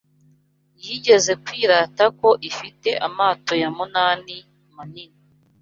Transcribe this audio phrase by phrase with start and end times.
[0.83, 4.35] yigeze kwirata ko ifite amato ya munani
[4.75, 5.17] manini